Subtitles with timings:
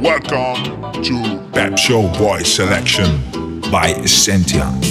[0.00, 4.87] Welcome to Pep Show Boy Selection by Essentia.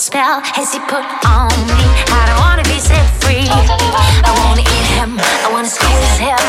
[0.00, 1.84] spell has he put on me?
[2.08, 3.44] I don't wanna be set free.
[3.44, 6.40] I wanna eat him, I wanna squeeze him.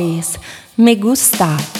[0.00, 0.38] Show Boys.
[0.76, 1.79] Me gusta.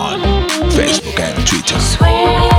[0.00, 0.18] on
[0.70, 2.49] Facebook and Twitter.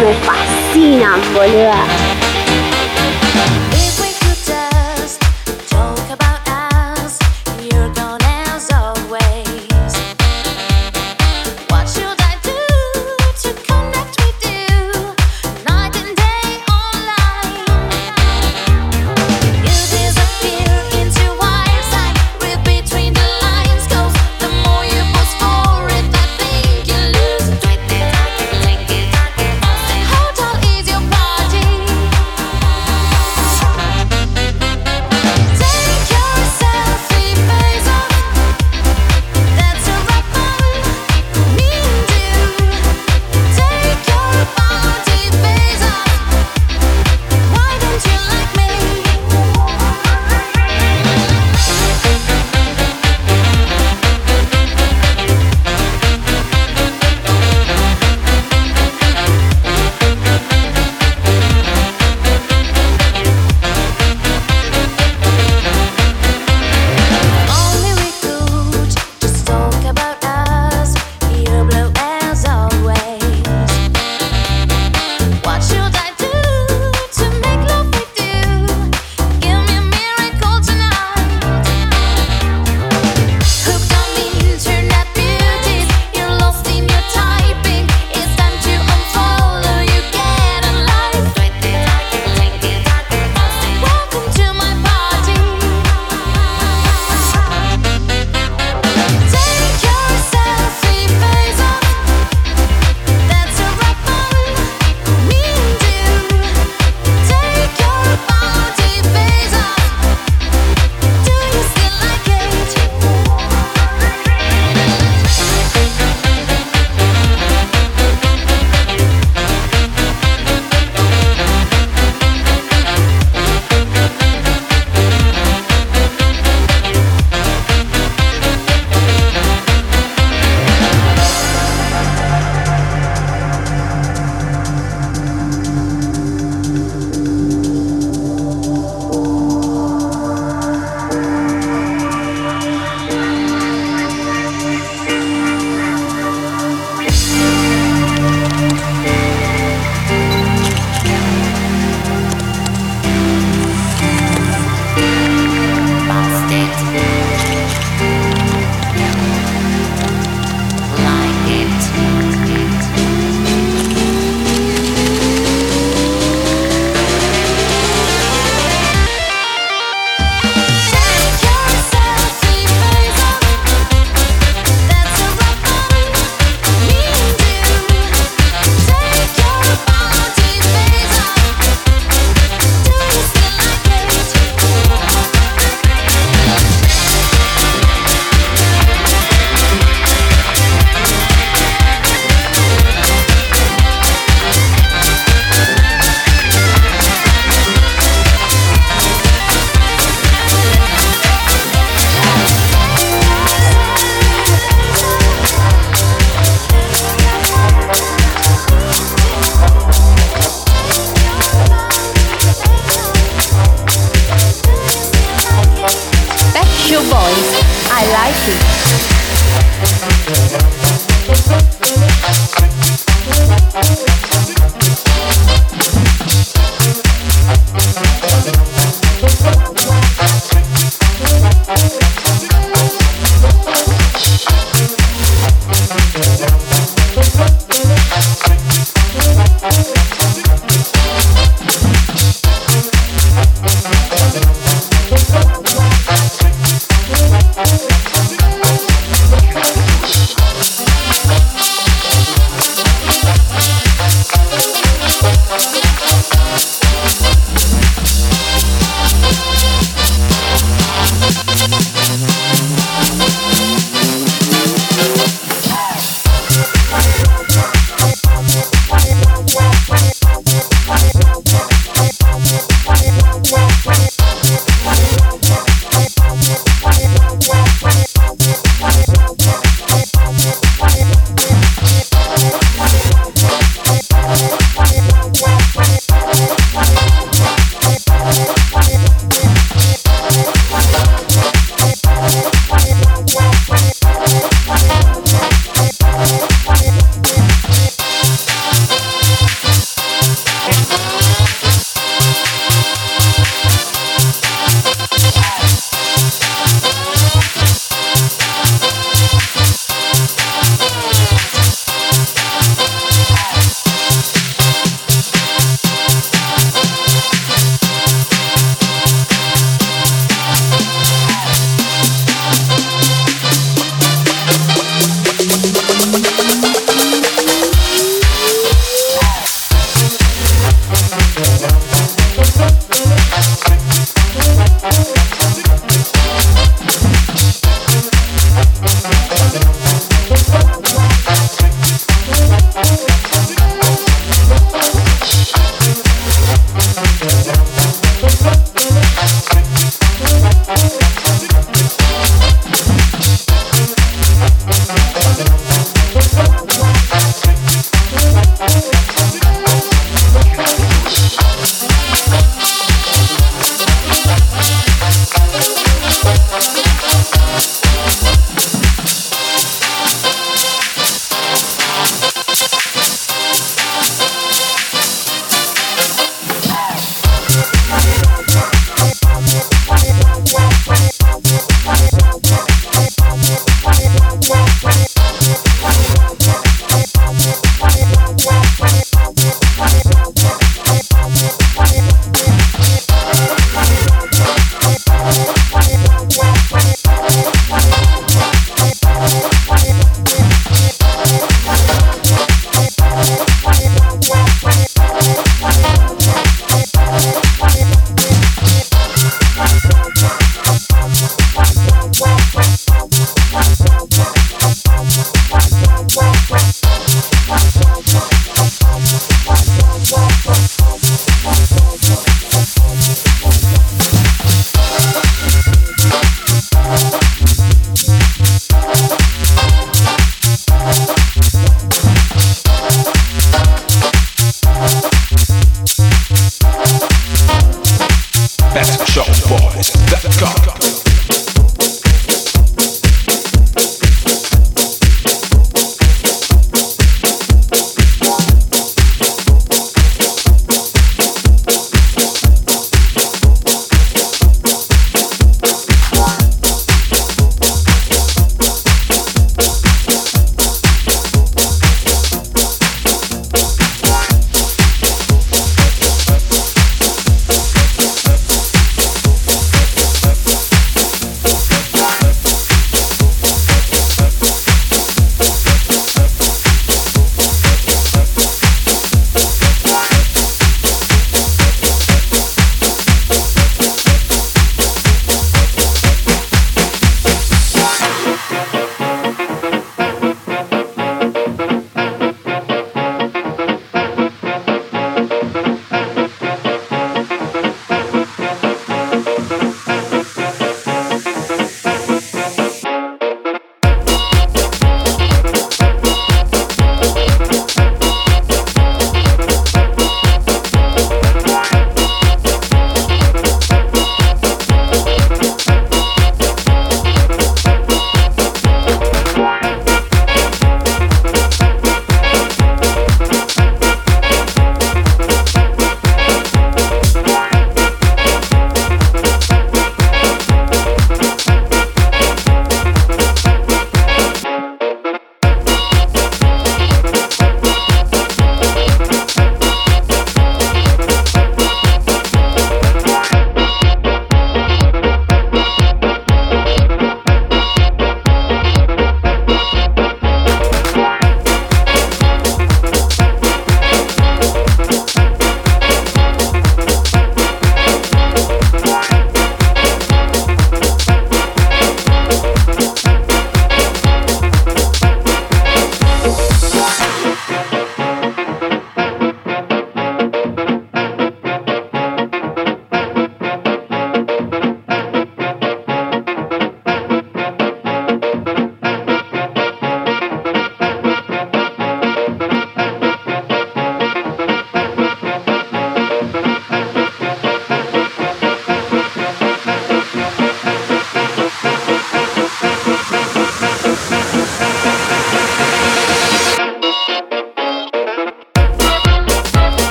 [0.00, 2.27] me fascinan, boluda.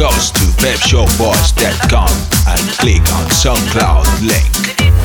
[0.00, 2.08] Goes to pepshowboys.com
[2.48, 4.99] and click on SoundCloud link.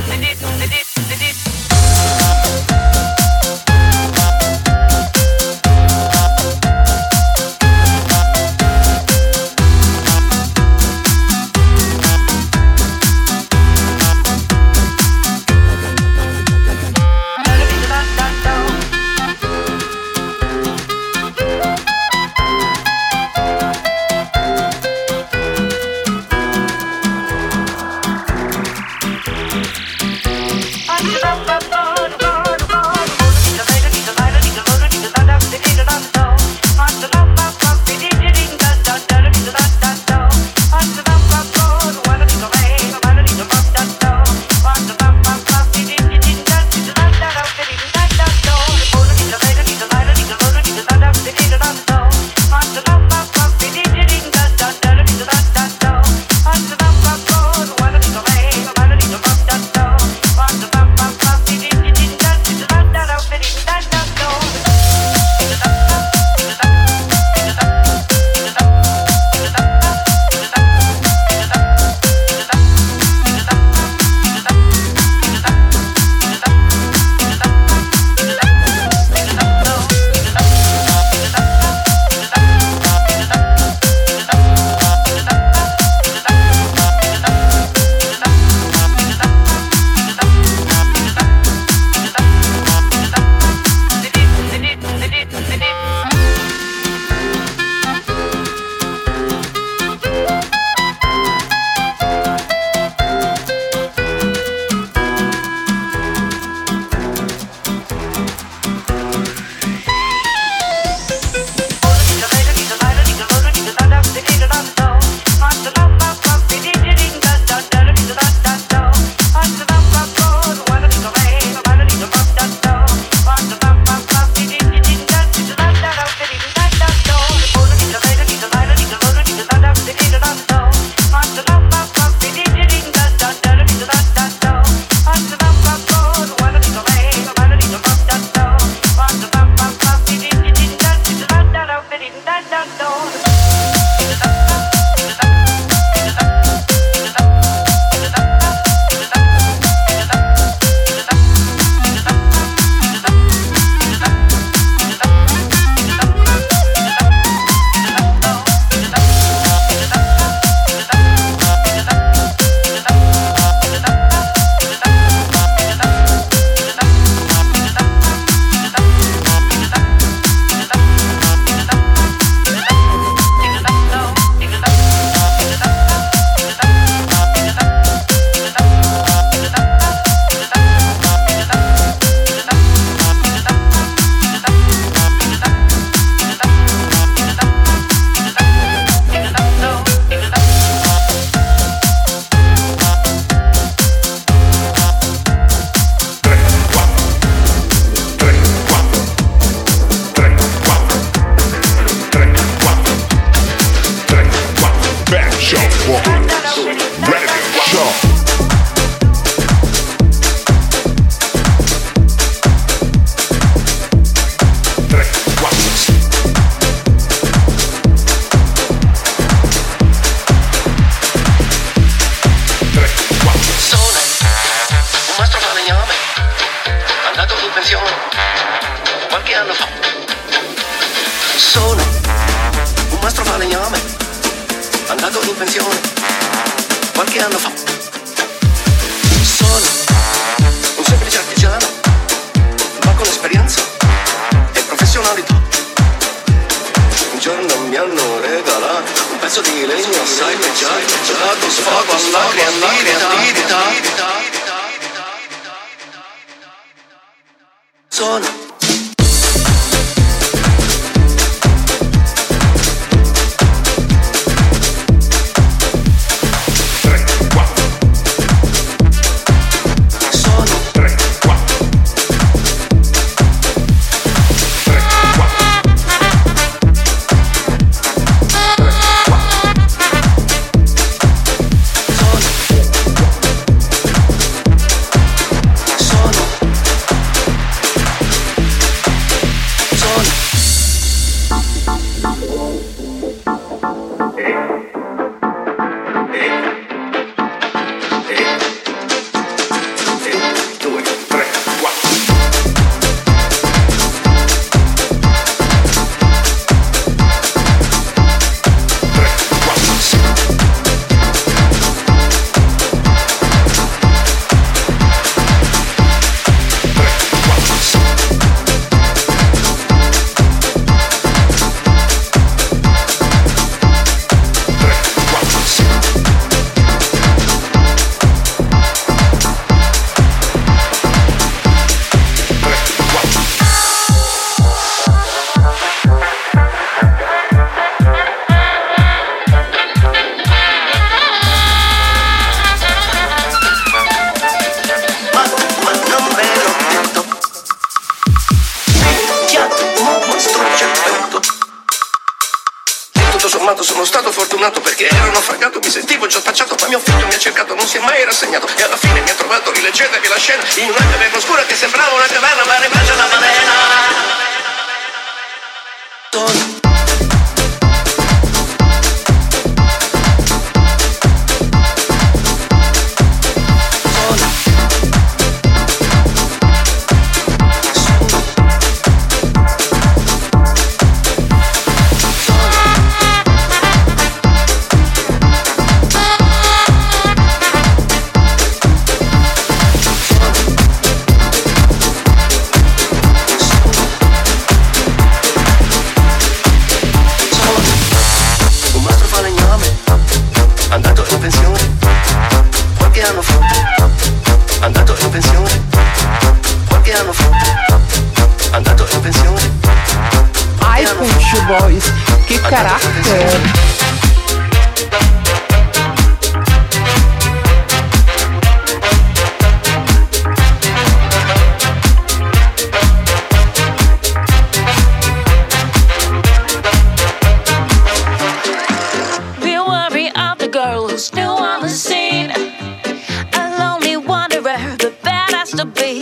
[435.55, 435.94] Badass to beat.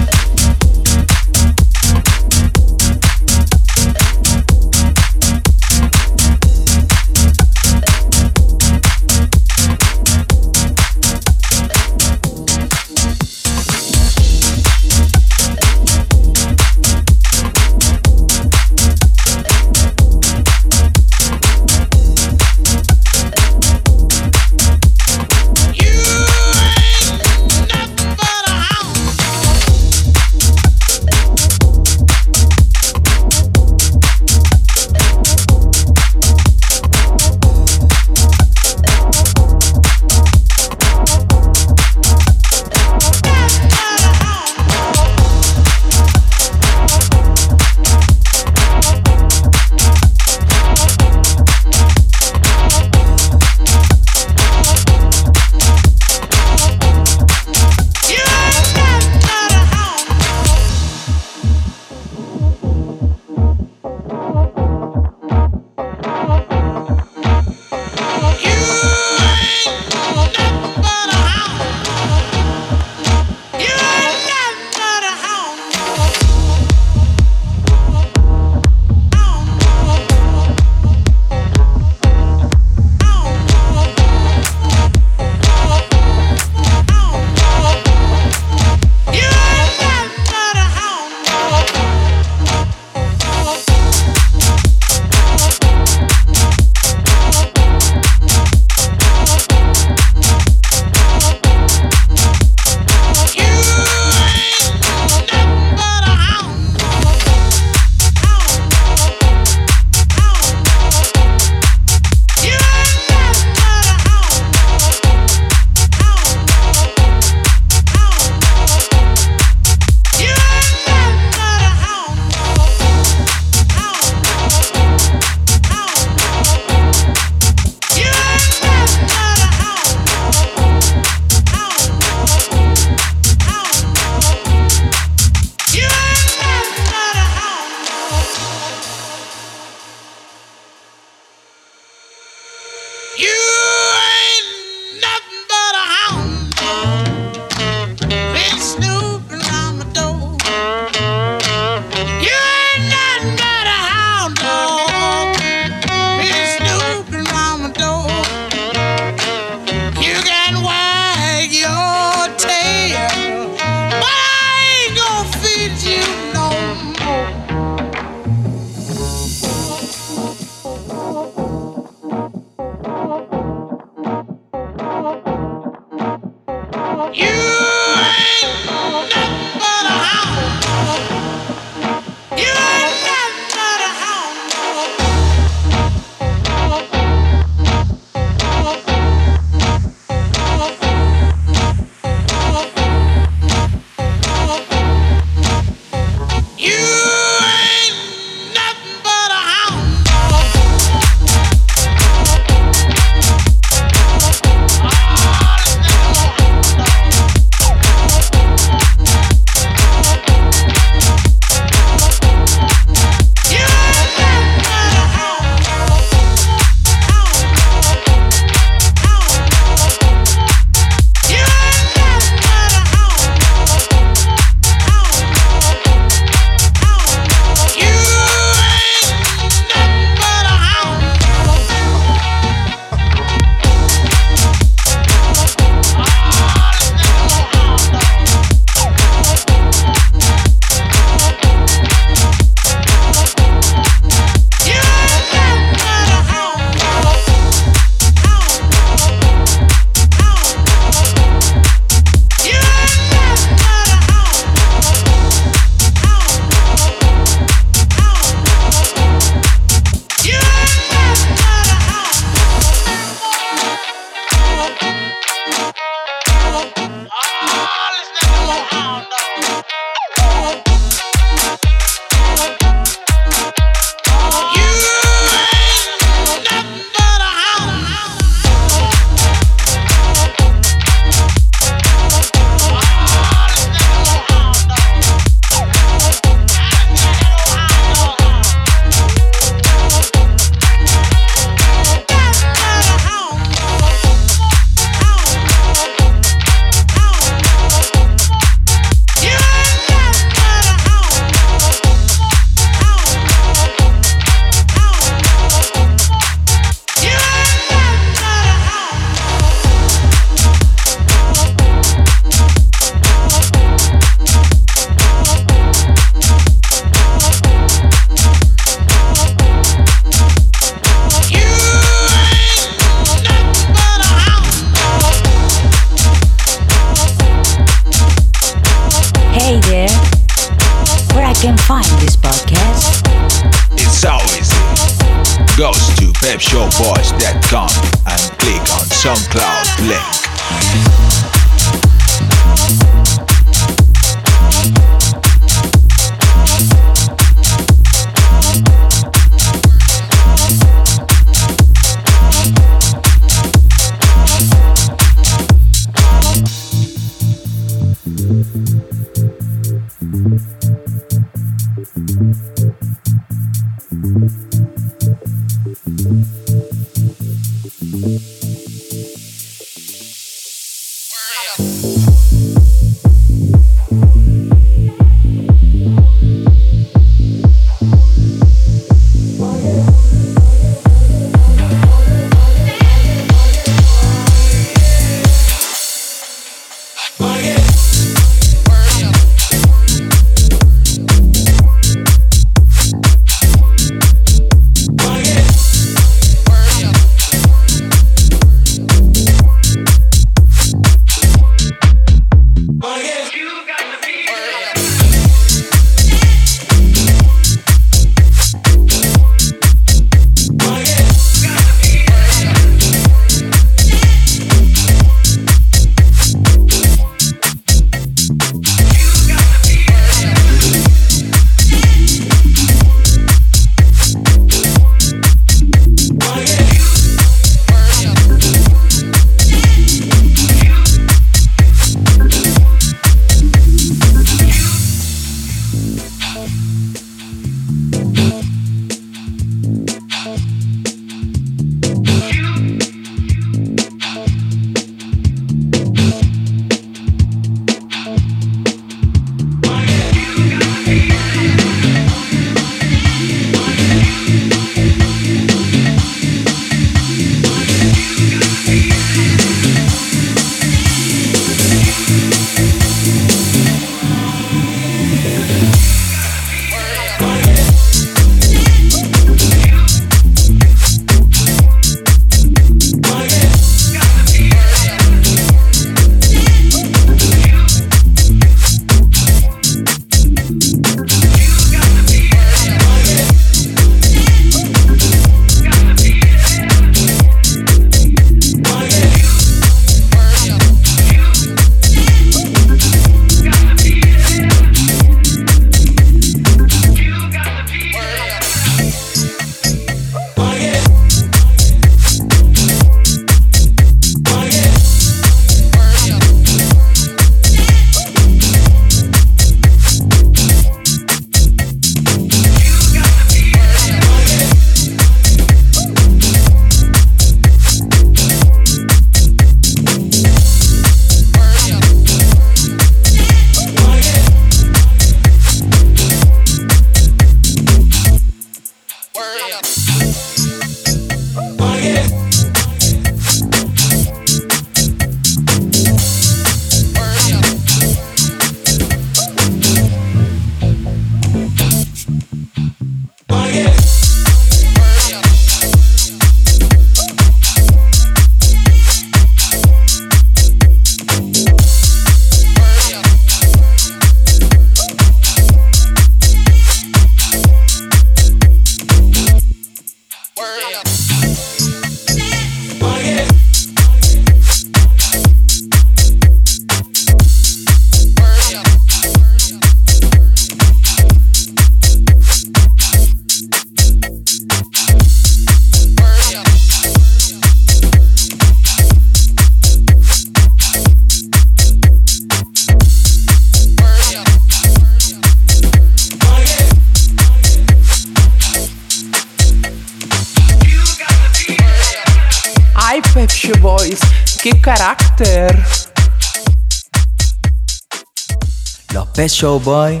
[599.20, 600.00] Pet Show Boy.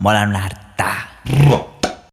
[0.00, 0.67] Mola Nart